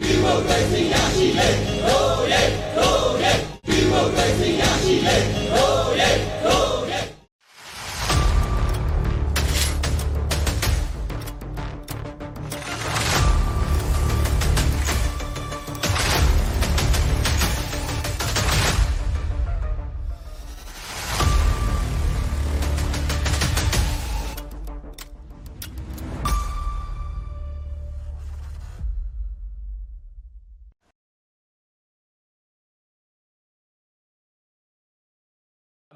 [0.00, 0.44] မ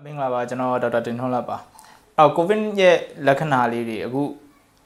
[0.06, 1.56] င်္ဂလာပါကျွန်တော်ဒေါက်တာတင်ထွန်းလတ်ပါ
[2.18, 4.22] အော်ကိုဗစ်ရဲ့လက္ခဏာလေးတွေအခု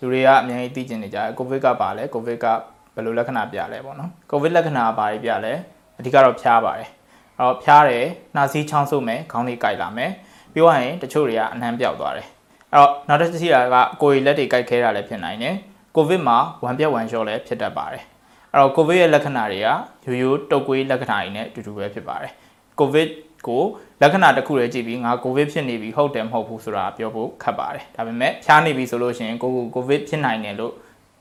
[0.00, 2.46] လူတွေကအများကြီးသိကျင်နေကြတယ်ကိုဗစ်ကပါလဲကိုဗစ်က
[2.94, 5.52] ဘယ်လိုလက္ခဏာပြလဲပေါ့နော်ကိုဗစ်လက္ခဏာကဘာတွေပြလဲ
[5.98, 6.88] အဓိကတော့ဖျားပါတယ်
[7.38, 10.10] အဲ့တော့ဖျားတယ်နှာစေးချောင်းဆိုးမယ်ခေါင်းတွေကိုက်လာမယ်
[10.54, 12.26] ပြောရရင်တချို့တွေကအနှမ်းပြောက်သွားတယ်
[12.72, 15.54] အဲ့တော့နောက်တစ်ချက်ရှိတာကကိုယ်ရည်လက်တွေကိုက်ခဲတာလည်းဖြစ်နိုင်တယ်
[15.96, 18.04] ကိုဗစ်မှာဝမ်ပြက်ဝမ်လျှော့လည်းဖြစ်တတ်ပါတယ်
[18.52, 22.32] အဲ့တော့ကိုဗစ်ရဲ့လက္ခဏာတွေကရိုးရိုးတုပ်ကွေးလက္ခဏာတွေနဲ့အတူတူပဲဖြစ်ပါတယ်
[22.78, 23.08] ကိုဗစ်
[23.46, 23.62] ကို
[24.00, 30.72] လက္ခဏာတစ်ခုတည်းကြည့်ပြီးငါကိုဗစ်ဖြစ်နေပြီဟုတ်တယ်မဟုတ်ဘူးဆိုတာပြောဖို့ခက်ပါတယ်ဒါပေမဲ့ဖျားနေပြီဆိုလို့ရှိရင်ကိုကိုကိုဗစ်ဖြစ်နိုင်တယ်လို့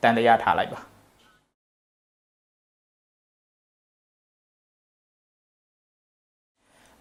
[0.02, 0.80] တန်တရားထားလိုက်ပါ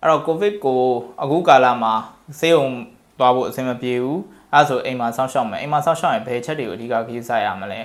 [0.02, 0.82] အဲ့တော့ကိုဗစ်ကို
[1.22, 1.94] အခုကာလမှာ
[2.38, 2.66] ဆေးရုံ
[3.18, 4.20] သွားဖို့အဆင်မပြေဘူး
[4.52, 7.80] အဲ့ဒါဆိုအိမ်မှာစောင့်ရှောက်မယ်အိမ်မှာစောင့်ရှောက်ရင်ဘယ်ချက်တွေကိုအဓိကခရီးစားရမလဲ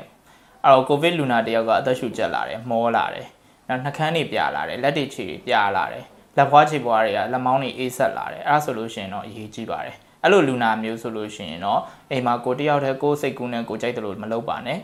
[0.63, 3.27] အဲ့တော့ကိုဗစ်လူနာတယောက်ကအသက်ရှူကျက်လာတယ်မောလာတယ်
[3.67, 6.05] နောက်နှာခမ်းတွေပြလာတယ်လက်တွေခြေတွေပြလာတယ်
[6.37, 14.79] လက်ဖွားခြေဖွားတွေကလက်မောင်းတွေအေးဆက်လာတယ်အဲ့ဒါဆိုလို့ရှိရင်တော့အရေးကြီးပါတယ်အဲ့လိုလူနာမျိုးဆိုလို့ရှိရင်တော့အိမ်မှာကိုတယောက်တည်းကိုယ်စိတ်ကူးနဲ့ကိုကြိုက်တယ်လို့မလုပ်ပါနဲ့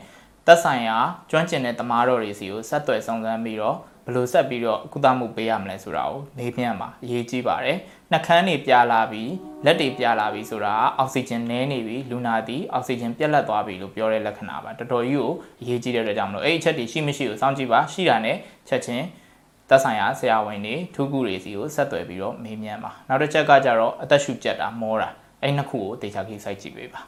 [0.48, 0.98] သက်ဆိုင်ရာ
[1.30, 7.78] ကျွမ်းကျင်တဲ့တမားတော်တွေစီကိုဆက်သွယ်ဆောင်စမ်းပြီးတော့ဘယ်လိုဆက်ပြီးတော့ကုသမှုပေးရမလဲဆိုတာကိုမေးမြန်းပါအရေးကြီးပါတယ်
[8.12, 9.32] နှာခမ်းတွေပြလာပြီး
[9.66, 19.06] လက်တွေပြလာပြီးဆိုတာကအောက်ဆီဂျင်နည်းနေပြီလူနာသည်အောက်ဆီဂျင်ပြတ်လတ်သွားပြီလို့ပြောတဲ့လက္ခဏာပါတော်တော်ကြီးကိုအရေးကြီးတဲ့အတွက်ကြောင့်မလို့အဲ့ဒီအချက်တွေရှိမရှိကိုစောင့်ကြည့်ပါရှိတာနဲ့ချက်ချင်း
[19.72, 25.10] သက်ဆိုင်ရာဆရာဝန်တွေထူးကူတွေစီကိုဆက်သွယ်ပြီးတော့မေးမြန်းပါနောက်တစ်ချက်ကကြတော့အသက်ရှူကျက်တာမောတာ
[25.42, 27.02] အဲ့နှစ်ခုကိုတေချာကြီးစိုက်ကြည့်ပေးပါ